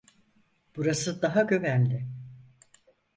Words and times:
Burası 0.75 1.21
daha 1.21 1.41
güvenli. 1.43 2.07